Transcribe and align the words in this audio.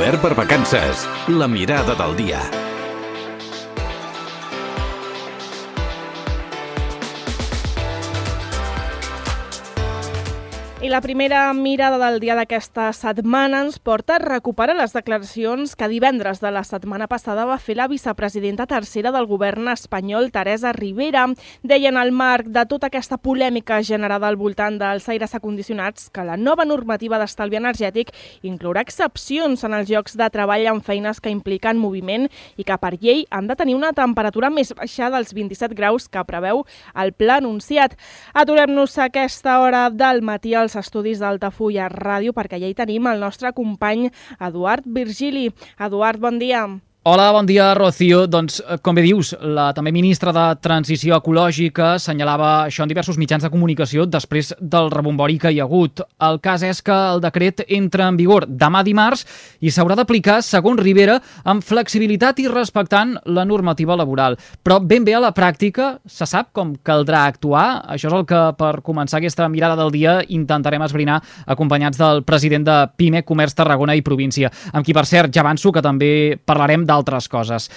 L'Obert 0.00 0.22
per 0.22 0.34
Vacances. 0.34 1.04
La 1.28 1.46
mirada 1.46 1.92
del 1.92 2.16
dia. 2.16 2.69
La 10.90 11.00
primera 11.00 11.52
mirada 11.54 11.98
del 11.98 12.18
dia 12.18 12.34
d'aquesta 12.34 12.88
setmana 12.96 13.60
ens 13.62 13.76
porta 13.78 14.16
a 14.16 14.22
recuperar 14.22 14.74
les 14.74 14.90
declaracions 14.90 15.76
que 15.76 15.86
divendres 15.86 16.40
de 16.42 16.50
la 16.50 16.64
setmana 16.64 17.06
passada 17.06 17.44
va 17.46 17.58
fer 17.62 17.76
la 17.78 17.86
vicepresidenta 17.86 18.66
tercera 18.66 19.12
del 19.14 19.28
govern 19.30 19.68
espanyol, 19.70 20.32
Teresa 20.32 20.72
Rivera. 20.72 21.28
Deia 21.62 21.90
en 21.92 21.98
el 22.00 22.10
marc 22.10 22.48
de 22.50 22.64
tota 22.66 22.88
aquesta 22.88 23.18
polèmica 23.18 23.82
generada 23.86 24.26
al 24.26 24.38
voltant 24.40 24.78
dels 24.80 25.06
aires 25.08 25.36
acondicionats 25.38 26.08
que 26.10 26.24
la 26.24 26.36
nova 26.36 26.64
normativa 26.64 27.20
d'estalvi 27.20 27.60
energètic 27.60 28.10
inclourà 28.42 28.82
excepcions 28.82 29.62
en 29.62 29.78
els 29.78 29.92
llocs 29.92 30.18
de 30.18 30.30
treball 30.30 30.66
amb 30.72 30.82
feines 30.82 31.20
que 31.20 31.30
impliquen 31.30 31.78
moviment 31.78 32.26
i 32.56 32.66
que 32.66 32.80
per 32.82 32.96
llei 32.96 33.26
han 33.30 33.46
de 33.46 33.54
tenir 33.54 33.76
una 33.78 33.92
temperatura 33.92 34.50
més 34.50 34.74
baixa 34.74 35.12
dels 35.14 35.36
27 35.38 35.78
graus 35.78 36.08
que 36.08 36.26
preveu 36.26 36.64
el 36.96 37.12
pla 37.12 37.38
anunciat. 37.38 37.94
Aturem-nos 38.34 38.98
a 38.98 39.06
aquesta 39.06 39.60
hora 39.60 39.86
del 39.90 40.22
matí 40.26 40.54
al 40.54 40.70
als 40.70 40.76
estudis 40.80 41.22
d'Altafulla 41.22 41.88
Ràdio 41.92 42.34
perquè 42.36 42.60
ja 42.60 42.70
hi 42.70 42.76
tenim 42.76 43.08
el 43.10 43.22
nostre 43.22 43.54
company 43.56 44.08
Eduard 44.40 44.86
Virgili. 44.86 45.50
Eduard, 45.78 46.20
bon 46.20 46.40
dia. 46.42 46.66
Hola, 47.12 47.32
bon 47.32 47.44
dia, 47.44 47.74
Rocío. 47.74 48.28
Doncs, 48.30 48.60
eh, 48.60 48.76
com 48.78 48.94
bé 48.94 49.02
dius, 49.02 49.32
la 49.42 49.72
també 49.74 49.90
ministra 49.90 50.30
de 50.30 50.44
Transició 50.62 51.16
Ecològica 51.16 51.96
assenyalava 51.96 52.68
això 52.68 52.84
en 52.84 52.88
diversos 52.92 53.16
mitjans 53.18 53.42
de 53.42 53.50
comunicació 53.50 54.04
després 54.06 54.52
del 54.60 54.92
rebombori 54.92 55.36
que 55.36 55.50
hi 55.50 55.58
ha 55.58 55.64
hagut. 55.64 56.04
El 56.22 56.38
cas 56.38 56.62
és 56.62 56.80
que 56.80 56.94
el 56.94 57.18
decret 57.20 57.64
entra 57.66 58.06
en 58.06 58.16
vigor 58.16 58.46
demà 58.46 58.84
dimarts 58.86 59.26
i 59.58 59.72
s'haurà 59.74 59.96
d'aplicar, 59.98 60.36
segons 60.40 60.78
Rivera, 60.78 61.16
amb 61.42 61.64
flexibilitat 61.66 62.38
i 62.38 62.46
respectant 62.46 63.16
la 63.24 63.44
normativa 63.44 63.96
laboral. 63.96 64.38
Però 64.62 64.78
ben 64.78 65.02
bé 65.02 65.16
a 65.18 65.24
la 65.26 65.34
pràctica 65.34 65.98
se 66.06 66.30
sap 66.30 66.52
com 66.52 66.76
caldrà 66.76 67.24
actuar. 67.26 67.82
Això 67.90 68.06
és 68.06 68.14
el 68.20 68.24
que, 68.24 68.54
per 68.54 68.84
començar 68.86 69.18
aquesta 69.18 69.48
mirada 69.48 69.74
del 69.74 69.90
dia, 69.90 70.20
intentarem 70.28 70.86
esbrinar 70.86 71.18
acompanyats 71.44 71.98
del 71.98 72.22
president 72.22 72.70
de 72.70 72.78
PIME, 72.96 73.24
Comerç 73.24 73.58
Tarragona 73.58 73.98
i 73.98 74.06
Província, 74.06 74.54
amb 74.70 74.86
qui, 74.86 74.94
per 74.94 75.06
cert, 75.06 75.34
ja 75.34 75.42
avanço 75.42 75.74
que 75.74 75.82
també 75.82 76.38
parlarem 76.46 76.86
d'altres 77.00 77.28
coses. 77.32 77.68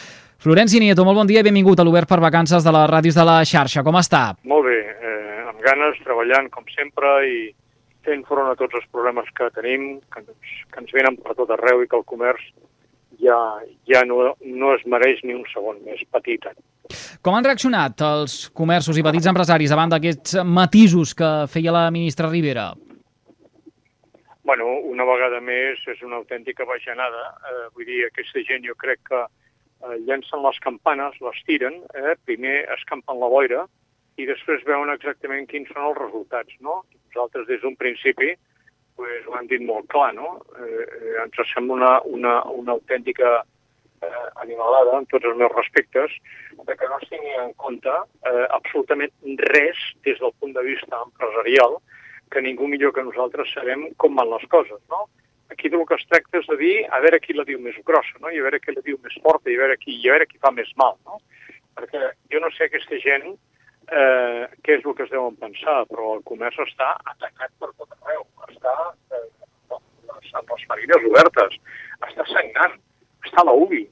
Florenci 0.44 0.80
Nieto, 0.84 1.06
molt 1.08 1.22
bon 1.22 1.30
dia 1.30 1.40
i 1.40 1.48
benvingut 1.48 1.80
a 1.80 1.88
l'Obert 1.88 2.10
per 2.12 2.20
Vacances 2.20 2.66
de 2.66 2.72
les 2.76 2.90
ràdios 2.92 3.16
de 3.16 3.24
la 3.24 3.40
xarxa. 3.48 3.84
Com 3.84 3.96
està? 3.96 4.36
Molt 4.44 4.68
bé, 4.68 4.80
eh, 4.92 5.44
amb 5.48 5.62
ganes, 5.64 6.00
treballant 6.04 6.50
com 6.52 6.68
sempre 6.76 7.16
i 7.24 7.38
fent 8.04 8.26
front 8.28 8.52
a 8.52 8.58
tots 8.60 8.76
els 8.76 8.86
problemes 8.92 9.30
que 9.38 9.48
tenim, 9.56 10.02
que, 10.12 10.20
ens, 10.20 10.54
que 10.68 10.84
ens 10.84 10.92
venen 10.92 11.16
per 11.24 11.38
tot 11.40 11.54
arreu 11.56 11.82
i 11.84 11.88
que 11.88 11.96
el 11.96 12.04
comerç 12.04 12.44
ja, 13.24 13.40
ja 13.88 14.04
no, 14.04 14.34
no 14.44 14.76
es 14.76 14.84
mereix 14.90 15.24
ni 15.24 15.36
un 15.38 15.46
segon 15.54 15.80
més 15.88 16.04
petit. 16.12 16.44
Com 17.24 17.38
han 17.38 17.48
reaccionat 17.48 18.04
els 18.04 18.50
comerços 18.52 19.00
i 19.00 19.06
petits 19.06 19.30
empresaris 19.32 19.72
davant 19.72 19.94
d'aquests 19.94 20.42
matisos 20.44 21.16
que 21.16 21.32
feia 21.48 21.72
la 21.72 21.86
ministra 21.96 22.28
Rivera? 22.28 22.74
Bueno, 24.44 24.66
una 24.92 25.06
vegada 25.08 25.40
més 25.40 25.80
és 25.88 26.02
una 26.04 26.18
autèntica 26.20 26.66
bajanada. 26.68 27.30
Eh, 27.50 27.68
vull 27.76 27.88
dir, 27.88 28.02
aquesta 28.06 28.44
gent 28.44 28.66
jo 28.68 28.76
crec 28.76 29.00
que 29.08 29.22
eh, 29.24 29.96
llencen 30.04 30.44
les 30.44 30.60
campanes, 30.66 31.16
les 31.24 31.40
tiren, 31.48 31.80
eh, 31.96 32.18
primer 32.28 32.58
escampen 32.76 33.22
la 33.22 33.30
boira 33.32 33.64
i 34.20 34.28
després 34.30 34.66
veuen 34.68 34.92
exactament 34.94 35.48
quins 35.48 35.72
són 35.72 35.88
els 35.88 36.02
resultats, 36.02 36.60
no? 36.60 36.82
Nosaltres 37.14 37.48
des 37.48 37.64
d'un 37.64 37.80
principi 37.80 38.34
pues, 39.00 39.24
ho 39.26 39.40
hem 39.40 39.48
dit 39.48 39.64
molt 39.64 39.88
clar, 39.96 40.12
no? 40.20 40.36
Eh, 40.60 40.84
eh, 40.84 41.16
ens 41.24 41.40
sembla 41.54 41.80
una, 41.80 41.94
una, 42.20 42.36
una 42.52 42.76
autèntica 42.76 43.40
eh, 43.40 44.28
animalada, 44.44 45.00
en 45.00 45.08
tots 45.08 45.26
els 45.32 45.40
meus 45.40 45.56
respectes, 45.56 46.20
de 46.68 46.78
que 46.78 46.92
no 46.92 47.00
es 47.00 47.10
tingui 47.10 47.34
en 47.40 47.56
compte 47.64 47.96
eh, 47.96 48.46
absolutament 48.52 49.40
res 49.56 49.80
des 50.04 50.20
del 50.20 50.36
punt 50.40 50.52
de 50.60 50.68
vista 50.68 51.00
empresarial, 51.08 51.80
que 52.34 52.42
ningú 52.42 52.68
millor 52.68 52.94
que 52.96 53.06
nosaltres 53.06 53.54
sabem 53.54 53.92
com 54.02 54.18
van 54.18 54.32
les 54.34 54.46
coses, 54.50 54.82
no? 54.90 55.06
Aquí 55.54 55.70
del 55.70 55.86
que 55.86 55.98
es 56.00 56.06
tracta 56.10 56.40
és 56.40 56.50
de 56.50 56.58
dir 56.58 56.76
a 56.90 57.00
veure 57.04 57.22
qui 57.22 57.36
la 57.38 57.46
diu 57.46 57.60
més 57.62 57.78
grossa, 57.86 58.18
no? 58.20 58.32
I 58.34 58.42
a 58.42 58.46
veure 58.48 58.60
qui 58.64 58.74
la 58.74 58.86
diu 58.86 58.98
més 59.06 59.16
forta, 59.22 59.52
i 59.52 59.58
a 59.58 59.64
veure 59.64 59.78
qui, 59.78 59.96
i 60.00 60.10
a 60.10 60.16
veure 60.16 60.30
qui 60.30 60.42
fa 60.42 60.52
més 60.56 60.72
mal, 60.82 60.98
no? 61.06 61.22
Perquè 61.78 62.14
jo 62.34 62.42
no 62.42 62.50
sé 62.54 62.68
aquesta 62.68 63.00
gent 63.04 63.28
eh, 63.30 64.44
què 64.66 64.80
és 64.80 64.86
el 64.86 64.98
que 64.98 65.06
es 65.06 65.14
deuen 65.14 65.38
pensar, 65.42 65.84
però 65.92 66.16
el 66.18 66.24
comerç 66.28 66.60
està 66.66 66.94
atacat 67.14 67.54
per 67.62 67.72
tot 67.78 67.94
arreu, 68.00 68.26
està 68.50 68.76
eh, 69.14 69.26
amb 70.34 70.56
les 70.56 70.70
ferides 70.70 71.10
obertes, 71.10 71.60
està 72.08 72.26
sagnant, 72.32 72.80
està 73.28 73.44
a 73.44 73.50
la 73.50 73.58
UBI, 73.66 73.84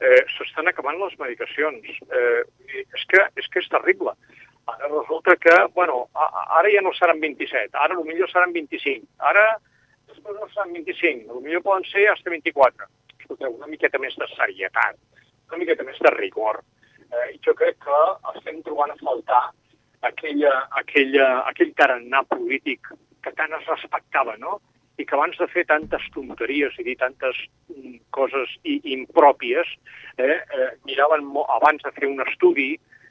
eh, 0.00 0.22
s'estan 0.36 0.68
acabant 0.68 0.98
les 1.00 1.16
medicacions. 1.20 1.92
Eh, 2.10 2.42
és, 2.76 3.06
que, 3.10 3.22
és 3.40 3.48
que 3.52 3.62
és 3.62 3.70
terrible. 3.72 4.14
Ara 4.66 4.88
resulta 4.88 5.36
que, 5.36 5.54
bueno, 5.74 6.08
ara 6.14 6.70
ja 6.72 6.82
no 6.82 6.92
seran 6.98 7.20
27, 7.20 7.70
ara 7.78 7.94
potser 7.94 8.26
seran 8.32 8.52
25, 8.52 9.06
ara 9.30 9.44
després 10.08 10.38
no 10.40 10.48
seran 10.50 10.72
25, 10.74 11.42
potser 11.44 11.62
poden 11.62 11.86
ser 11.90 12.06
fins 12.08 12.32
24. 12.34 12.88
Escolteu, 13.20 13.54
una 13.54 13.70
miqueta 13.70 14.00
més 14.02 14.16
de 14.18 14.26
serietat, 14.34 14.98
una 15.50 15.60
miqueta 15.62 15.86
més 15.86 15.98
de 16.02 16.12
rigor. 16.16 16.62
Eh, 17.06 17.28
jo 17.46 17.54
crec 17.54 17.78
que 17.84 18.00
estem 18.34 18.58
trobant 18.66 18.90
a 18.90 18.98
faltar 19.02 19.42
aquella, 20.06 20.54
aquella, 20.82 21.28
aquell 21.50 21.70
tarannà 21.78 22.24
polític 22.30 22.90
que 23.22 23.34
tant 23.38 23.54
es 23.58 23.70
respectava, 23.70 24.36
no? 24.42 24.58
i 24.96 25.04
que 25.04 25.14
abans 25.16 25.36
de 25.36 25.46
fer 25.52 25.66
tantes 25.68 26.04
tonteries 26.14 26.76
i 26.80 26.84
dir 26.86 26.96
tantes 27.00 27.38
mm, 27.68 27.96
coses 28.16 28.52
impròpies, 28.64 29.68
eh, 30.16 30.38
eh, 30.40 30.70
miraven 30.88 31.26
abans 31.52 31.84
de 31.84 31.92
fer 31.98 32.08
un 32.08 32.22
estudi, 32.24 32.70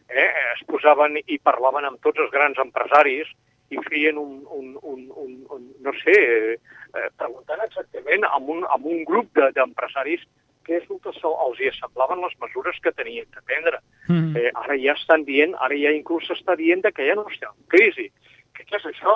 eh, 0.10 0.30
es 0.54 0.64
posaven 0.70 1.20
i 1.26 1.40
parlaven 1.40 1.86
amb 1.90 2.02
tots 2.06 2.22
els 2.24 2.32
grans 2.32 2.60
empresaris 2.62 3.32
i 3.74 3.82
feien 3.90 4.18
un, 4.22 4.44
un, 4.54 4.74
un, 4.82 5.06
un, 5.18 5.32
un 5.56 5.62
no 5.82 5.94
sé, 6.04 6.16
eh, 6.56 7.08
preguntant 7.18 7.64
exactament 7.66 8.28
amb 8.30 8.50
un, 8.54 8.66
amb 8.76 8.86
un 8.86 9.04
grup 9.08 9.32
d'empresaris 9.58 10.22
de, 10.22 10.34
què 10.66 10.80
és 10.82 10.90
el 10.90 11.00
que 11.04 11.14
els 11.14 11.62
hi 11.62 11.72
semblaven 11.78 12.22
les 12.26 12.36
mesures 12.42 12.78
que 12.82 12.94
tenien 12.98 13.28
de 13.34 13.42
prendre. 13.46 13.80
Mm. 14.10 14.36
Eh, 14.38 14.52
ara 14.64 14.78
ja 14.82 14.96
estan 14.98 15.26
dient, 15.28 15.56
ara 15.62 15.78
ja 15.78 15.94
inclús 15.94 16.26
s'està 16.30 16.58
dient 16.60 16.86
que 16.86 17.08
ja 17.08 17.18
no 17.18 17.26
estem 17.30 17.54
en 17.54 17.68
crisi. 17.74 18.10
Que 18.56 18.66
què 18.66 18.80
és 18.80 18.88
això? 18.92 19.16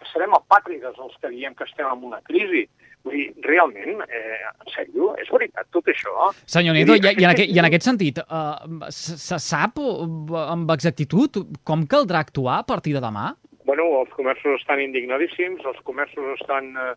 Que 0.00 0.08
serem 0.10 0.32
apàtrides 0.36 0.96
els 0.96 1.16
que 1.20 1.32
diem 1.32 1.56
que 1.56 1.66
estem 1.68 1.88
en 1.88 2.06
una 2.08 2.22
crisi. 2.24 2.64
Vull 3.04 3.16
dir, 3.16 3.26
realment, 3.44 4.02
eh, 4.04 4.38
en 4.50 4.72
sèrio, 4.74 5.14
és 5.20 5.28
veritat 5.32 5.68
tot 5.72 5.86
això? 5.88 6.30
Senyor 6.44 6.76
Nieto, 6.76 6.96
i, 6.98 7.04
i, 7.04 7.24
en 7.24 7.30
aquest, 7.32 7.52
i 7.52 7.60
en 7.60 7.68
aquest 7.70 7.86
sentit, 7.86 8.20
uh, 8.24 8.88
se 8.92 9.38
sap 9.40 9.80
amb 9.80 10.72
exactitud 10.76 11.40
com 11.64 11.86
caldrà 11.88 12.20
actuar 12.26 12.58
a 12.60 12.66
partir 12.68 12.96
de 12.96 13.04
demà? 13.04 13.30
Bueno, 13.70 13.86
els 14.00 14.12
comerços 14.16 14.58
estan 14.60 14.82
indignadíssims, 14.82 15.64
els 15.64 15.80
comerços 15.86 16.40
estan 16.40 16.72
eh, 16.74 16.92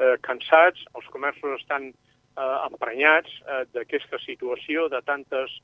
eh, 0.00 0.16
cansats, 0.26 0.82
els 0.98 1.08
comerços 1.12 1.60
estan 1.60 1.90
eh, 1.92 2.56
emprenyats 2.66 3.32
eh, 3.44 3.62
d'aquesta 3.76 4.18
situació, 4.24 4.88
de 4.92 5.00
tantes 5.06 5.54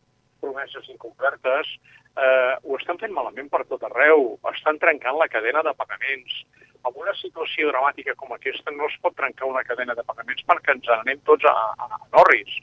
promeses 0.43 0.89
incomplertes, 0.93 1.73
eh, 2.17 2.55
ho 2.63 2.79
estan 2.79 3.01
fent 3.01 3.15
malament 3.17 3.51
per 3.53 3.65
tot 3.71 3.85
arreu, 3.89 4.37
estan 4.53 4.81
trencant 4.83 5.19
la 5.19 5.31
cadena 5.33 5.65
de 5.67 5.75
pagaments. 5.79 6.43
En 6.82 6.97
una 6.98 7.15
situació 7.19 7.70
dramàtica 7.70 8.15
com 8.19 8.32
aquesta 8.34 8.72
no 8.75 8.88
es 8.91 8.97
pot 9.03 9.15
trencar 9.19 9.48
una 9.50 9.62
cadena 9.66 9.94
de 9.94 10.04
pagaments 10.06 10.47
perquè 10.48 10.75
ens 10.75 10.88
anem 10.98 11.20
tots 11.28 11.47
a, 11.47 11.53
a, 11.78 11.91
a 11.98 12.00
Norris. 12.16 12.56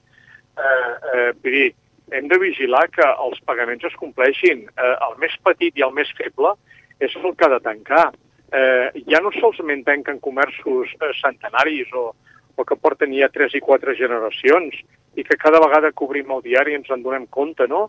Eh, 0.59 0.93
eh, 1.13 1.29
vull 1.43 1.55
dir, 1.55 1.69
hem 2.11 2.27
de 2.27 2.39
vigilar 2.41 2.87
que 2.91 3.05
els 3.05 3.39
pagaments 3.47 3.85
es 3.87 3.95
compleixin. 4.01 4.65
Eh, 4.67 4.95
el 5.07 5.15
més 5.21 5.35
petit 5.45 5.77
i 5.77 5.85
el 5.85 5.95
més 5.95 6.11
feble 6.17 6.55
és 6.99 7.15
el 7.15 7.31
que 7.35 7.47
ha 7.47 7.53
de 7.55 7.61
tancar. 7.63 8.09
Eh, 8.49 9.03
ja 9.07 9.21
no 9.21 9.31
solament 9.37 9.85
tanquen 9.87 10.19
comerços 10.19 10.91
eh, 10.99 11.13
centenaris 11.21 11.91
o, 11.93 12.09
o 12.57 12.65
que 12.65 12.77
porten 12.81 13.13
ja 13.15 13.29
tres 13.31 13.55
i 13.55 13.63
quatre 13.63 13.95
generacions 13.95 14.75
i 15.15 15.23
que 15.23 15.37
cada 15.37 15.61
vegada 15.61 15.91
que 15.93 16.05
obrim 16.05 16.31
el 16.33 16.43
diari 16.45 16.75
ens 16.77 16.89
en 16.91 17.03
donem 17.05 17.27
compte, 17.29 17.67
no? 17.69 17.87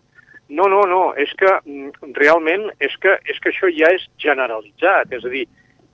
No, 0.51 0.67
no, 0.67 0.81
no, 0.83 1.01
és 1.15 1.31
que 1.39 1.47
mm, 1.47 2.11
realment 2.17 2.67
és 2.83 2.95
que, 2.99 3.15
és 3.31 3.37
que 3.39 3.53
això 3.53 3.69
ja 3.71 3.87
és 3.95 4.03
generalitzat, 4.19 5.13
és 5.15 5.25
a 5.25 5.31
dir, 5.31 5.45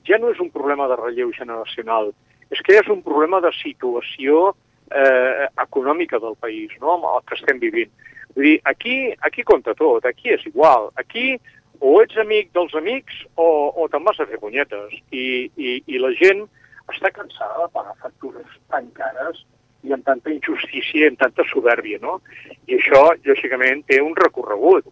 ja 0.08 0.20
no 0.22 0.32
és 0.34 0.40
un 0.44 0.50
problema 0.54 0.88
de 0.88 0.98
relleu 1.00 1.32
generacional, 1.36 2.14
és 2.52 2.62
que 2.64 2.80
és 2.80 2.88
un 2.92 3.04
problema 3.04 3.42
de 3.44 3.52
situació 3.60 4.54
eh, 4.92 5.48
econòmica 5.64 6.20
del 6.24 6.36
país, 6.40 6.72
no?, 6.82 6.96
amb 6.96 7.10
el 7.12 7.26
que 7.28 7.36
estem 7.40 7.60
vivint. 7.60 7.92
Vull 8.36 8.46
dir, 8.52 8.58
aquí, 8.70 8.98
aquí 9.28 9.44
compta 9.44 9.76
tot, 9.76 10.06
aquí 10.06 10.32
és 10.36 10.46
igual, 10.48 10.92
aquí 10.96 11.36
o 11.80 11.98
ets 12.02 12.18
amic 12.18 12.52
dels 12.56 12.74
amics 12.78 13.20
o, 13.36 13.48
o 13.76 13.88
te'n 13.92 14.06
vas 14.06 14.20
a 14.20 14.28
fer 14.30 14.40
punyetes. 14.42 14.96
I, 15.12 15.26
i, 15.58 15.76
I 15.86 16.02
la 16.02 16.14
gent 16.18 16.46
està 16.90 17.12
cansada 17.14 17.66
de 17.66 17.74
pagar 17.76 17.96
factures 18.02 18.58
tan 18.72 18.90
cares 18.98 19.44
i 19.86 19.94
amb 19.94 20.06
tanta 20.08 20.32
injustícia 20.34 21.04
i 21.04 21.10
amb 21.12 21.20
tanta 21.22 21.46
soberbia, 21.52 22.00
no? 22.02 22.18
I 22.68 22.80
això, 22.80 23.04
lògicament, 23.28 23.84
té 23.90 24.00
un 24.02 24.16
recorregut, 24.18 24.88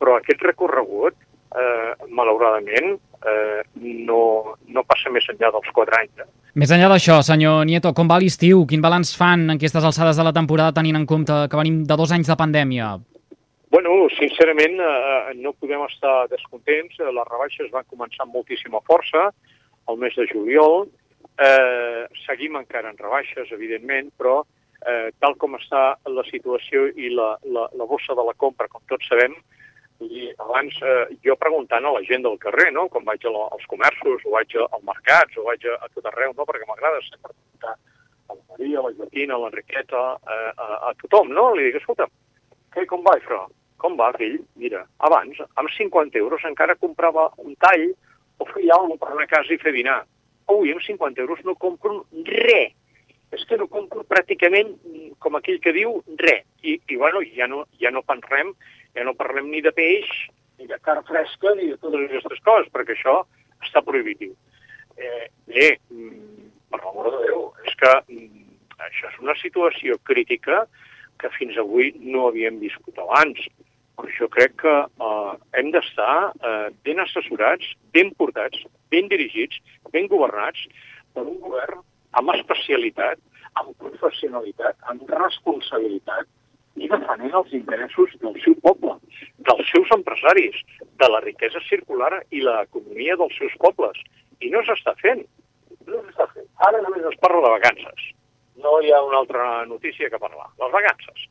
però 0.00 0.16
aquest 0.16 0.42
recorregut, 0.46 1.16
eh, 1.52 1.92
malauradament, 2.08 2.96
eh, 3.26 3.62
no, 4.06 4.56
no 4.68 4.84
passa 4.88 5.12
més 5.12 5.26
enllà 5.32 5.50
dels 5.54 5.72
quatre 5.76 5.98
anys. 6.00 6.22
Eh? 6.24 6.28
Més 6.60 6.72
enllà 6.74 6.88
d'això, 6.92 7.20
senyor 7.26 7.64
Nieto, 7.68 7.92
com 7.96 8.08
va 8.10 8.18
l'estiu? 8.22 8.64
Quin 8.66 8.82
balanç 8.82 9.14
fan 9.18 9.46
en 9.46 9.56
aquestes 9.56 9.86
alçades 9.86 10.18
de 10.18 10.26
la 10.26 10.34
temporada 10.36 10.74
tenint 10.76 10.98
en 10.98 11.06
compte 11.06 11.36
que 11.50 11.60
venim 11.60 11.82
de 11.86 11.98
dos 12.00 12.12
anys 12.16 12.30
de 12.30 12.38
pandèmia? 12.38 12.96
Bueno, 13.70 14.08
sincerament, 14.16 14.80
eh, 14.82 15.34
no 15.38 15.52
podem 15.52 15.84
estar 15.86 16.26
descontents. 16.28 16.98
Les 16.98 17.28
rebaixes 17.28 17.70
van 17.70 17.86
començar 17.86 18.26
amb 18.26 18.34
moltíssima 18.34 18.80
força 18.86 19.28
al 19.86 20.00
mes 20.00 20.16
de 20.18 20.26
juliol. 20.32 20.88
Eh, 21.38 22.06
seguim 22.26 22.58
encara 22.58 22.90
en 22.90 22.98
rebaixes, 22.98 23.52
evidentment, 23.54 24.10
però 24.18 24.40
eh, 24.86 25.12
tal 25.22 25.36
com 25.38 25.54
està 25.56 25.94
la 26.10 26.24
situació 26.28 26.88
i 26.96 27.12
la, 27.14 27.36
la, 27.44 27.68
la 27.78 27.86
bossa 27.88 28.16
de 28.16 28.26
la 28.26 28.34
compra, 28.34 28.68
com 28.68 28.82
tots 28.90 29.06
sabem, 29.08 29.36
i 30.00 30.30
abans 30.38 30.76
eh, 30.82 31.16
jo 31.24 31.36
preguntant 31.36 31.84
a 31.84 31.92
la 31.92 32.02
gent 32.08 32.24
del 32.24 32.38
carrer, 32.40 32.70
no? 32.72 32.88
quan 32.88 33.04
vaig 33.04 33.24
als 33.28 33.66
comerços, 33.68 34.24
o 34.24 34.34
vaig 34.34 34.56
als 34.56 34.84
mercats, 34.86 35.36
o 35.36 35.46
vaig 35.48 35.66
a, 35.68 35.76
a 35.84 35.88
tot 35.94 36.08
arreu, 36.08 36.32
no? 36.36 36.46
perquè 36.48 36.68
m'agrada 36.68 37.02
sempre 37.06 37.34
preguntar 37.34 37.74
a 38.30 38.34
la 38.34 38.42
Maria, 38.52 38.78
a 38.78 38.84
la 38.86 38.94
Joaquina, 38.96 39.36
a 39.36 39.40
l'Enriqueta, 39.44 40.04
eh, 40.16 40.50
a, 40.56 40.68
a 40.88 40.94
tothom, 41.02 41.32
no? 41.36 41.50
Li 41.54 41.68
dic, 41.68 41.80
escolta, 41.82 42.08
què, 42.74 42.86
com 42.88 43.04
va 43.06 43.16
això? 43.18 43.44
Com 43.80 43.96
va, 44.00 44.10
fill? 44.16 44.40
Mira, 44.60 44.84
abans, 45.08 45.40
amb 45.60 45.72
50 45.76 46.18
euros 46.20 46.44
encara 46.48 46.78
comprava 46.80 47.30
un 47.42 47.56
tall 47.64 47.90
o 48.40 48.48
feia 48.48 48.76
alguna 48.76 48.98
per 49.00 49.12
anar 49.12 49.28
a 49.28 49.32
casa 49.34 49.54
i 49.54 49.60
fer 49.60 49.72
dinar. 49.76 50.02
Avui, 50.48 50.72
amb 50.72 50.84
50 50.84 51.24
euros 51.24 51.40
no 51.44 51.56
compro 51.60 52.04
res. 52.28 52.76
És 53.30 53.44
que 53.46 53.54
no 53.54 53.68
compro 53.70 54.02
pràcticament, 54.10 54.72
com 55.22 55.36
aquell 55.38 55.60
que 55.62 55.72
diu, 55.76 56.00
res. 56.18 56.42
I, 56.66 56.80
i 56.90 56.96
bueno, 56.98 57.22
ja 57.36 57.46
no, 57.46 57.62
ja 57.80 57.92
no 57.94 58.02
pensem 58.02 58.50
ja 58.96 59.06
no 59.06 59.16
parlem 59.18 59.50
ni 59.50 59.62
de 59.64 59.72
peix, 59.76 60.08
ni 60.58 60.68
de 60.70 60.78
carn 60.84 61.04
fresca, 61.08 61.54
ni 61.56 61.70
de 61.70 61.78
totes 61.80 62.06
aquestes 62.06 62.42
coses, 62.46 62.70
perquè 62.74 62.96
això 62.96 63.22
està 63.64 63.82
prohibitiu. 63.84 64.34
Eh, 64.96 65.26
bé, 65.48 65.68
per 66.70 66.80
l'amor 66.82 67.10
de 67.14 67.24
Déu, 67.26 67.42
és 67.66 67.76
que 67.80 67.92
mm, 68.12 68.44
això 68.86 69.10
és 69.10 69.18
una 69.24 69.36
situació 69.40 69.96
crítica 70.08 70.64
que 71.20 71.30
fins 71.36 71.58
avui 71.60 71.92
no 72.00 72.28
havíem 72.28 72.60
viscut 72.60 72.98
abans. 73.00 73.40
Però 73.96 74.12
jo 74.16 74.28
crec 74.32 74.56
que 74.62 74.74
eh, 75.06 75.32
hem 75.60 75.72
d'estar 75.74 76.14
eh, 76.32 76.68
ben 76.86 77.00
assessorats, 77.04 77.72
ben 77.96 78.12
portats, 78.20 78.62
ben 78.92 79.08
dirigits, 79.12 79.60
ben 79.92 80.08
governats 80.12 80.66
per 81.14 81.26
un 81.26 81.40
govern 81.44 81.82
amb 82.18 82.32
especialitat, 82.34 83.20
amb 83.60 83.74
professionalitat, 83.82 84.78
amb 84.90 85.08
responsabilitat, 85.10 86.28
i 86.80 86.88
defenent 86.88 87.34
els 87.36 87.52
interessos 87.56 88.12
del 88.22 88.36
seu 88.44 88.54
poble, 88.64 88.94
dels 89.48 89.72
seus 89.72 89.90
empresaris, 89.96 90.56
de 91.02 91.08
la 91.12 91.20
riquesa 91.24 91.60
circular 91.66 92.22
i 92.36 92.40
l'economia 92.46 93.18
dels 93.20 93.36
seus 93.40 93.56
pobles. 93.64 94.00
I 94.40 94.52
no 94.54 94.62
s'està 94.64 94.94
fent. 95.02 95.22
No 95.88 96.00
s'està 96.06 96.26
fent. 96.32 96.48
Ara 96.68 96.80
només 96.86 97.04
es 97.10 97.20
parla 97.20 97.42
de 97.44 97.52
vacances. 97.58 98.08
No 98.64 98.78
hi 98.80 98.92
ha 98.92 99.02
una 99.04 99.20
altra 99.20 99.44
notícia 99.68 100.08
que 100.12 100.22
parlar. 100.22 100.48
Les 100.62 100.72
vacances. 100.72 101.28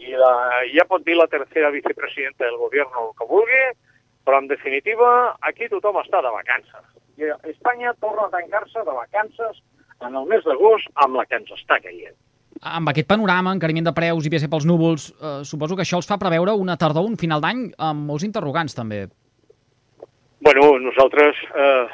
I 0.00 0.16
la, 0.20 0.32
ja 0.72 0.84
pot 0.88 1.04
dir 1.04 1.16
la 1.16 1.28
tercera 1.32 1.72
vicepresidenta 1.72 2.44
del 2.44 2.60
govern 2.60 3.00
el 3.02 3.12
que 3.16 3.28
vulgui, 3.28 3.62
però 4.28 4.40
en 4.42 4.48
definitiva 4.52 5.08
aquí 5.48 5.68
tothom 5.72 6.00
està 6.02 6.22
de 6.24 6.32
vacances. 6.34 6.92
I 7.20 7.32
Espanya 7.52 7.94
torna 8.00 8.28
a 8.28 8.32
tancar-se 8.32 8.84
de 8.84 8.96
vacances 9.00 9.60
en 10.04 10.16
el 10.20 10.28
mes 10.28 10.44
d'agost 10.44 10.88
amb 11.04 11.16
la 11.20 11.24
que 11.28 11.40
ens 11.40 11.52
està 11.56 11.80
caient 11.84 12.16
amb 12.62 12.88
aquest 12.90 13.08
panorama, 13.08 13.52
encariment 13.54 13.86
de 13.86 13.94
preus 13.96 14.26
i 14.26 14.30
PSP 14.32 14.50
pels 14.52 14.66
núvols, 14.68 15.10
eh, 15.20 15.40
suposo 15.44 15.76
que 15.76 15.82
això 15.82 16.00
els 16.00 16.08
fa 16.08 16.18
preveure 16.18 16.54
una 16.54 16.76
tardor, 16.76 17.04
un 17.04 17.16
final 17.16 17.40
d'any, 17.40 17.72
amb 17.78 18.06
molts 18.08 18.24
interrogants, 18.24 18.74
també. 18.74 19.06
Bueno, 20.40 20.78
nosaltres, 20.78 21.36
eh, 21.54 21.86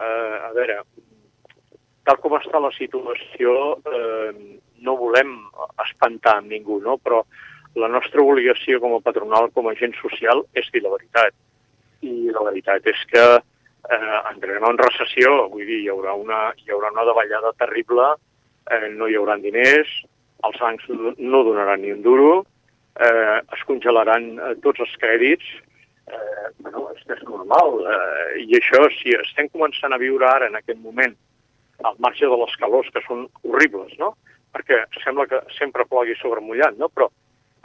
eh, 0.00 0.36
a 0.48 0.52
veure, 0.54 0.82
tal 2.04 2.18
com 2.20 2.36
està 2.38 2.60
la 2.60 2.72
situació, 2.76 3.78
eh, 3.86 4.60
no 4.84 4.96
volem 4.96 5.34
espantar 5.86 6.42
ningú, 6.42 6.80
no? 6.80 6.98
però 6.98 7.24
la 7.74 7.88
nostra 7.88 8.22
obligació 8.22 8.80
com 8.80 8.94
a 8.94 9.00
patronal, 9.00 9.50
com 9.54 9.66
a 9.66 9.72
agent 9.72 9.94
social, 10.00 10.44
és 10.54 10.68
dir 10.72 10.82
la 10.82 10.90
veritat. 10.90 11.34
I 12.02 12.30
la 12.34 12.44
veritat 12.44 12.86
és 12.86 13.00
que 13.10 13.24
eh, 13.38 14.18
entrarem 14.30 14.68
en 14.68 14.78
recessió, 14.78 15.48
vull 15.50 15.64
dir, 15.64 15.80
hi 15.82 15.90
haurà 15.92 16.14
una, 16.14 16.52
hi 16.60 16.70
haurà 16.70 16.92
una 16.92 17.06
davallada 17.08 17.52
terrible 17.58 18.14
no 18.96 19.08
hi 19.08 19.16
haurà 19.18 19.36
diners, 19.40 19.90
els 20.44 20.58
bancs 20.60 20.88
no 21.18 21.42
donaran 21.44 21.82
ni 21.82 21.92
un 21.92 22.02
duro, 22.02 22.44
eh, 23.00 23.38
es 23.52 23.62
congelaran 23.68 24.26
eh, 24.38 24.54
tots 24.64 24.80
els 24.84 24.94
crèdits, 25.02 25.44
eh, 26.06 26.48
bueno, 26.58 26.88
és 26.94 27.02
que 27.04 27.16
és 27.16 27.22
normal. 27.28 27.80
Eh, 27.94 28.44
I 28.44 28.58
això, 28.60 28.82
si 28.98 29.14
estem 29.18 29.48
començant 29.52 29.92
a 29.92 30.00
viure 30.00 30.28
ara, 30.28 30.48
en 30.50 30.58
aquest 30.60 30.80
moment, 30.80 31.14
al 31.82 31.96
marge 31.98 32.26
de 32.26 32.38
les 32.40 32.56
calors, 32.60 32.90
que 32.94 33.02
són 33.08 33.26
horribles, 33.42 33.92
no? 33.98 34.14
perquè 34.54 34.84
sembla 35.02 35.26
que 35.26 35.40
sempre 35.56 35.86
plogui 35.90 36.14
sobre 36.20 36.40
mullat, 36.40 36.76
no? 36.78 36.88
però 36.88 37.08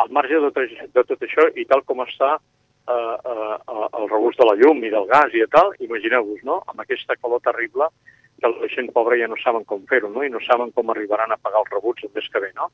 al 0.01 0.09
marge 0.15 0.39
de, 0.41 0.49
de 0.95 1.03
tot 1.03 1.25
això, 1.25 1.45
i 1.53 1.65
tal 1.69 1.83
com 1.85 2.01
està 2.01 2.37
eh, 2.39 2.93
eh, 2.95 3.57
el 3.99 4.07
regust 4.09 4.39
de 4.41 4.47
la 4.47 4.55
llum 4.57 4.81
i 4.83 4.89
del 4.93 5.05
gas 5.11 5.35
i 5.37 5.45
tal, 5.53 5.75
imagineu-vos, 5.85 6.41
no? 6.47 6.63
amb 6.71 6.81
aquesta 6.81 7.17
calor 7.19 7.43
terrible, 7.45 7.91
que 8.39 8.51
la 8.51 8.69
gent 8.73 8.91
pobra 8.95 9.17
ja 9.19 9.27
no 9.27 9.37
saben 9.43 9.65
com 9.69 9.85
fer-ho, 9.89 10.09
no? 10.13 10.23
i 10.23 10.31
no 10.33 10.41
saben 10.45 10.71
com 10.75 10.89
arribaran 10.89 11.31
a 11.31 11.39
pagar 11.41 11.63
els 11.63 11.73
rebuts 11.75 12.05
el 12.07 12.13
mes 12.15 12.29
que 12.31 12.41
ve, 12.43 12.51
no? 12.55 12.69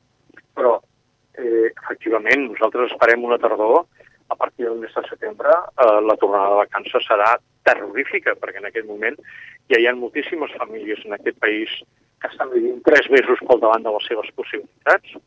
Però, 0.55 0.77
eh, 1.37 1.71
efectivament, 1.71 2.47
nosaltres 2.51 2.91
esperem 2.91 3.23
una 3.23 3.39
tardor, 3.41 3.85
a 4.29 4.35
partir 4.35 4.65
del 4.65 4.79
mes 4.79 4.93
de 4.95 5.03
setembre, 5.09 5.49
eh, 5.49 6.01
la 6.01 6.15
tornada 6.17 6.49
de 6.49 6.61
vacances 6.63 7.05
serà 7.07 7.35
terrorífica, 7.65 8.35
perquè 8.41 8.61
en 8.61 8.69
aquest 8.69 8.87
moment 8.87 9.17
ja 9.71 9.79
hi 9.79 9.87
ha 9.87 9.95
moltíssimes 9.97 10.53
famílies 10.57 11.03
en 11.05 11.13
aquest 11.17 11.37
país 11.39 11.71
que 12.21 12.29
estan 12.31 12.51
vivint 12.53 12.81
tres 12.85 13.09
mesos 13.13 13.41
pel 13.47 13.61
davant 13.61 13.83
de 13.85 13.93
les 13.95 14.07
seves 14.09 14.31
possibilitats, 14.37 15.17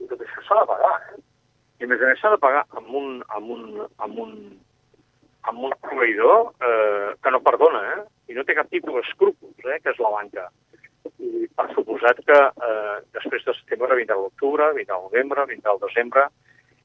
i 0.00 0.08
tot 0.10 0.22
això 0.24 0.46
s'ha 0.46 0.62
de 0.62 0.70
pagar, 0.72 0.94
eh? 1.10 1.20
I 1.80 1.86
a 1.86 1.90
més 1.90 2.02
a 2.02 2.10
més 2.10 2.20
s'ha 2.20 2.34
de 2.34 2.40
pagar 2.42 2.64
amb 2.76 2.90
un, 3.00 3.20
amb 3.36 3.52
un, 3.54 3.62
amb 4.04 4.18
un, 4.24 4.32
amb 5.50 5.66
un 5.68 5.76
proveïdor 5.86 6.50
eh, 6.66 7.12
que 7.22 7.32
no 7.34 7.42
perdona, 7.46 7.84
eh? 7.94 8.00
I 8.30 8.36
no 8.36 8.44
té 8.46 8.54
cap 8.56 8.70
tipus 8.70 8.96
d'escrúpols, 8.96 9.66
eh, 9.66 9.78
que 9.82 9.92
és 9.92 10.02
la 10.02 10.12
banca. 10.14 10.46
I 11.18 11.48
per 11.56 11.66
suposat 11.74 12.20
que 12.28 12.38
eh, 12.38 12.96
després 13.16 13.46
de 13.46 13.56
setembre 13.58 13.98
vindrà 13.98 14.18
l'octubre, 14.20 14.70
vindrà 14.76 14.98
el 14.98 15.08
novembre, 15.08 15.48
vindrà 15.50 15.74
el 15.74 15.82
desembre, 15.82 16.28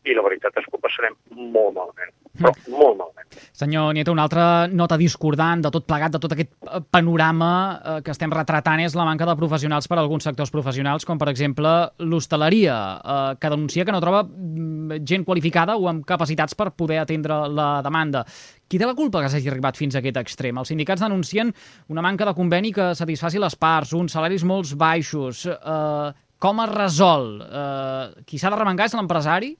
i 0.06 0.16
la 0.16 0.24
veritat 0.25 0.56
és 0.60 0.66
que 0.69 0.78
ho 0.78 0.81
passarem 0.81 1.16
molt 1.34 1.74
malament, 1.75 2.13
però 2.38 2.52
mm. 2.54 2.74
molt 2.78 2.98
malament. 3.00 3.38
Senyor 3.56 3.94
Nieto, 3.96 4.13
una 4.13 4.25
altra 4.28 4.46
nota 4.72 4.98
discordant 5.00 5.63
de 5.66 5.72
tot 5.74 5.88
plegat, 5.88 6.13
de 6.13 6.22
tot 6.22 6.36
aquest 6.36 6.52
panorama 6.94 7.52
eh, 7.75 7.96
que 8.06 8.13
estem 8.13 8.34
retratant 8.34 8.84
és 8.84 8.96
la 8.98 9.07
manca 9.07 9.28
de 9.28 9.36
professionals 9.40 9.90
per 9.90 9.97
a 9.97 10.04
alguns 10.04 10.28
sectors 10.28 10.54
professionals, 10.54 11.07
com 11.07 11.19
per 11.21 11.30
exemple 11.31 11.71
l'hostaleria, 12.06 12.78
eh, 13.00 13.31
que 13.42 13.52
denuncia 13.54 13.85
que 13.85 13.95
no 13.95 14.04
troba 14.04 14.24
mm, 14.28 15.02
gent 15.07 15.26
qualificada 15.28 15.78
o 15.80 15.90
amb 15.92 16.06
capacitats 16.07 16.56
per 16.56 16.71
poder 16.78 17.02
atendre 17.02 17.42
la 17.50 17.69
demanda. 17.85 18.26
Qui 18.69 18.80
té 18.81 18.85
la 18.88 18.97
culpa 18.97 19.21
que 19.21 19.30
s'hagi 19.30 19.50
arribat 19.52 19.78
fins 19.78 19.95
a 19.95 20.02
aquest 20.02 20.21
extrem? 20.21 20.57
Els 20.57 20.71
sindicats 20.74 21.04
denuncien 21.04 21.52
una 21.94 22.04
manca 22.06 22.26
de 22.26 22.33
conveni 22.38 22.74
que 22.74 22.94
satisfaci 22.97 23.42
les 23.42 23.57
parts, 23.57 23.94
uns 23.94 24.16
salaris 24.18 24.45
molt 24.45 24.74
baixos. 24.78 25.45
Eh, 25.50 26.07
com 26.42 26.59
es 26.62 26.74
resol? 26.74 27.30
Eh, 27.42 28.26
qui 28.28 28.38
s'ha 28.42 28.52
de 28.54 28.59
remengar 28.59 28.90
és 28.90 28.97
l'empresari? 28.97 29.56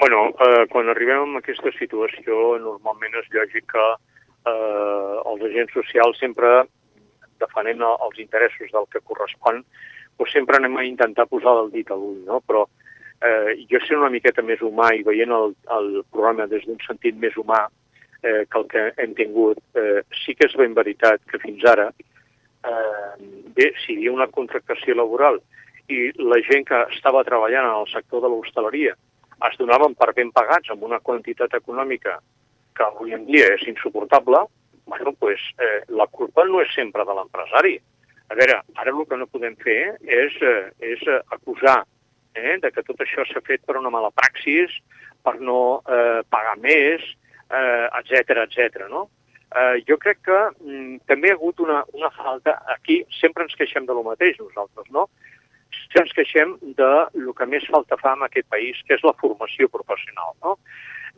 Bueno, 0.00 0.32
eh, 0.40 0.66
quan 0.72 0.88
arribem 0.88 1.34
a 1.36 1.40
aquesta 1.42 1.68
situació, 1.76 2.34
normalment 2.56 3.18
és 3.20 3.26
lògic 3.34 3.66
que 3.68 3.82
eh, 4.48 5.16
els 5.28 5.42
agents 5.44 5.74
socials 5.76 6.16
sempre 6.22 6.52
defenent 7.42 7.84
els 7.84 8.16
interessos 8.24 8.72
del 8.72 8.88
que 8.94 9.02
correspon, 9.10 9.60
doncs 10.16 10.32
sempre 10.32 10.56
anem 10.56 10.78
a 10.80 10.84
intentar 10.88 11.26
posar 11.28 11.52
el 11.60 11.68
dit 11.74 11.92
a 11.92 11.98
l'ull, 12.00 12.22
no? 12.30 12.38
Però 12.48 12.62
eh, 12.64 13.58
jo 13.68 13.82
sent 13.84 14.00
una 14.00 14.08
miqueta 14.14 14.40
més 14.40 14.62
humà 14.64 14.88
i 14.96 15.04
veient 15.04 15.36
el, 15.36 15.52
el 15.76 15.90
programa 16.08 16.48
des 16.48 16.64
d'un 16.64 16.80
sentit 16.86 17.20
més 17.20 17.36
humà 17.36 17.60
eh, 17.68 18.48
que 18.48 18.58
el 18.62 18.66
que 18.72 18.86
hem 19.04 19.12
tingut, 19.20 19.60
eh, 19.76 20.00
sí 20.22 20.32
que 20.32 20.48
és 20.48 20.56
ben 20.62 20.72
veritat 20.80 21.20
que 21.28 21.42
fins 21.44 21.68
ara, 21.74 21.90
eh, 22.64 23.12
bé, 23.52 23.68
si 23.84 23.92
hi 23.92 24.00
havia 24.00 24.16
una 24.16 24.30
contractació 24.32 24.96
laboral 24.96 25.42
i 25.92 26.08
la 26.24 26.40
gent 26.48 26.64
que 26.72 26.82
estava 26.96 27.26
treballant 27.28 27.68
en 27.68 27.78
el 27.84 27.88
sector 27.92 28.24
de 28.24 28.32
l'hostaleria 28.32 28.96
es 29.48 29.58
donaven 29.58 29.94
per 29.98 30.12
ben 30.16 30.32
pagats 30.32 30.70
amb 30.72 30.82
una 30.88 31.00
quantitat 31.00 31.54
econòmica 31.58 32.18
que 32.76 32.86
avui 32.86 33.14
en 33.16 33.26
dia 33.28 33.48
és 33.54 33.66
insuportable, 33.68 34.44
bueno, 34.86 35.12
pues, 35.12 35.40
eh, 35.58 35.82
la 35.88 36.06
culpa 36.06 36.44
no 36.44 36.60
és 36.60 36.72
sempre 36.74 37.04
de 37.06 37.14
l'empresari. 37.14 37.76
A 38.30 38.36
veure, 38.38 38.60
ara 38.74 38.92
el 38.92 39.06
que 39.06 39.18
no 39.18 39.26
podem 39.26 39.56
fer 39.62 39.96
és, 40.02 40.36
eh, 40.42 40.70
és 40.80 41.02
acusar 41.30 41.82
eh, 42.34 42.58
de 42.62 42.70
que 42.70 42.82
tot 42.82 43.00
això 43.02 43.24
s'ha 43.26 43.42
fet 43.46 43.64
per 43.66 43.78
una 43.78 43.90
mala 43.90 44.10
praxis, 44.14 44.70
per 45.22 45.38
no 45.40 45.82
eh, 45.86 46.22
pagar 46.28 46.56
més, 46.58 47.02
etc 47.50 48.36
eh, 48.36 48.44
etc. 48.44 48.86
no? 48.88 49.08
Eh, 49.50 49.82
jo 49.88 49.96
crec 49.98 50.20
que 50.22 50.38
mm, 50.62 51.02
també 51.10 51.30
ha 51.30 51.34
hagut 51.34 51.58
una, 51.60 51.82
una 51.92 52.10
falta, 52.14 52.60
aquí 52.70 53.00
sempre 53.18 53.42
ens 53.42 53.56
queixem 53.58 53.86
de 53.86 53.96
lo 53.96 54.04
mateix 54.06 54.38
nosaltres, 54.38 54.86
no? 54.94 55.08
Si 55.72 56.00
ens 56.00 56.12
queixem 56.16 56.56
de 56.78 56.90
lo 57.24 57.34
que 57.36 57.46
més 57.46 57.66
falta 57.70 57.98
fa 58.00 58.14
en 58.18 58.26
aquest 58.26 58.48
país, 58.52 58.78
que 58.86 58.96
és 58.98 59.04
la 59.06 59.16
formació 59.20 59.68
professional. 59.72 60.34
No? 60.44 60.56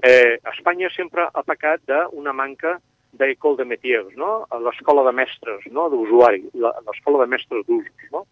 Eh, 0.03 0.39
Espanya 0.55 0.91
sempre 0.95 1.29
ha 1.29 1.45
pecat 1.47 1.85
d'una 1.89 2.33
manca 2.33 2.79
d'Ecole 3.13 3.61
de 3.61 3.69
Métiers, 3.69 4.13
no? 4.17 4.47
l'escola 4.65 5.05
de 5.05 5.13
mestres 5.13 5.67
no? 5.71 5.89
d'usuari, 5.93 6.47
l'escola 6.57 7.25
de 7.25 7.31
mestres 7.35 7.67
d'usos. 7.69 8.09
No? 8.13 8.25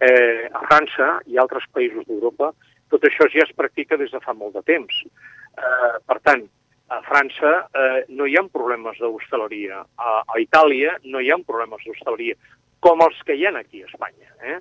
Eh, 0.00 0.46
a 0.46 0.62
França 0.68 1.16
i 1.26 1.38
altres 1.38 1.66
països 1.74 2.06
d'Europa 2.06 2.52
tot 2.90 3.06
això 3.06 3.28
ja 3.30 3.44
es 3.46 3.52
practica 3.56 3.98
des 4.00 4.10
de 4.10 4.20
fa 4.22 4.34
molt 4.34 4.56
de 4.58 4.62
temps. 4.66 5.02
Eh, 5.06 5.96
per 6.06 6.18
tant, 6.26 6.42
a 6.90 6.98
França 7.06 7.52
eh, 7.70 8.02
no 8.18 8.26
hi 8.26 8.36
ha 8.36 8.42
problemes 8.52 8.98
d'hostaleria. 8.98 9.84
A, 9.96 10.14
a 10.26 10.40
Itàlia 10.42 10.96
no 11.06 11.22
hi 11.22 11.30
ha 11.30 11.38
problemes 11.46 11.86
d'hostaleria, 11.86 12.36
com 12.82 13.02
els 13.06 13.18
que 13.26 13.38
hi 13.38 13.46
ha 13.46 13.54
aquí 13.60 13.84
a 13.84 13.90
Espanya. 13.90 14.32
Eh? 14.42 14.58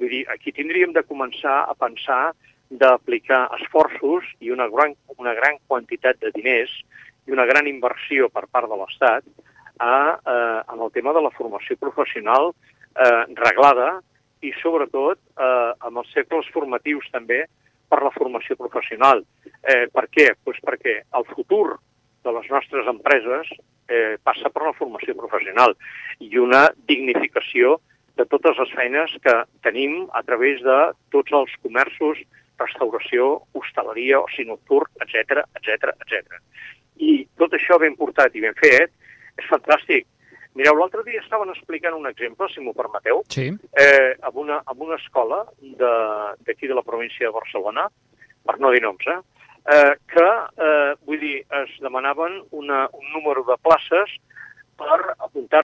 Vull 0.00 0.08
dir, 0.08 0.22
aquí 0.32 0.52
tindríem 0.56 0.94
de 0.96 1.04
començar 1.04 1.58
a 1.68 1.74
pensar 1.76 2.32
d'aplicar 2.70 3.42
esforços 3.58 4.24
i 4.40 4.52
una 4.54 4.68
gran, 4.72 4.94
una 5.18 5.34
gran 5.36 5.58
quantitat 5.68 6.20
de 6.24 6.30
diners 6.32 6.72
i 7.28 7.34
una 7.36 7.44
gran 7.44 7.68
inversió 7.68 8.30
per 8.32 8.46
part 8.48 8.70
de 8.70 8.78
l'Estat 8.80 9.26
a, 9.76 9.96
eh, 10.16 10.60
en 10.72 10.80
el 10.86 10.92
tema 10.94 11.12
de 11.12 11.20
la 11.20 11.32
formació 11.36 11.76
professional 11.76 12.52
eh, 12.52 13.24
reglada 13.42 13.98
i, 14.40 14.54
sobretot, 14.62 15.20
eh, 15.36 15.72
amb 15.84 16.00
els 16.00 16.14
cercles 16.16 16.48
formatius 16.54 17.10
també 17.12 17.42
per 17.90 18.00
la 18.00 18.14
formació 18.14 18.56
professional. 18.56 19.24
Eh, 19.60 19.86
per 19.92 20.06
què? 20.08 20.30
Pues 20.44 20.62
perquè 20.64 21.02
el 21.18 21.28
futur 21.34 21.76
de 22.24 22.32
les 22.38 22.48
nostres 22.48 22.88
empreses 22.88 23.52
eh, 23.90 24.16
passa 24.22 24.48
per 24.48 24.64
la 24.64 24.76
formació 24.78 25.16
professional 25.18 25.76
i 26.24 26.32
una 26.38 26.68
dignificació 26.88 27.80
de 28.20 28.28
totes 28.28 28.58
les 28.60 28.76
feines 28.76 29.16
que 29.24 29.34
tenim 29.64 30.04
a 30.12 30.22
través 30.26 30.60
de 30.64 30.78
tots 31.14 31.32
els 31.40 31.56
comerços, 31.64 32.20
restauració, 32.60 33.32
hostaleria, 33.56 34.20
oci 34.20 34.44
nocturn, 34.48 34.90
etc 35.00 35.44
etc 35.58 35.92
etc. 35.96 36.40
I 37.00 37.24
tot 37.40 37.56
això 37.56 37.80
ben 37.80 37.96
portat 37.96 38.36
i 38.36 38.44
ben 38.44 38.56
fet 38.60 38.92
és 39.40 39.48
fantàstic. 39.48 40.06
Mireu, 40.58 40.74
l'altre 40.76 41.04
dia 41.06 41.22
estaven 41.22 41.52
explicant 41.52 41.94
un 41.96 42.08
exemple, 42.10 42.48
si 42.50 42.60
m'ho 42.60 42.74
permeteu, 42.76 43.22
sí. 43.30 43.46
eh, 43.78 44.16
amb, 44.26 44.40
una, 44.42 44.58
amb 44.66 44.82
una 44.82 44.98
escola 44.98 45.44
d'aquí 45.78 46.66
de, 46.66 46.72
de 46.72 46.76
la 46.76 46.84
província 46.86 47.28
de 47.28 47.36
Barcelona, 47.36 47.86
per 48.44 48.58
no 48.58 48.72
dir 48.74 48.82
noms, 48.82 49.06
eh, 49.06 49.20
eh, 49.76 49.94
que, 50.10 50.26
eh, 50.66 50.96
vull 51.06 51.22
dir, 51.22 51.36
es 51.62 51.76
demanaven 51.84 52.40
una, 52.50 52.88
un 52.98 53.06
número 53.14 53.46
de 53.46 53.56
places 53.62 54.16
per 54.80 54.98
apuntar 55.18 55.58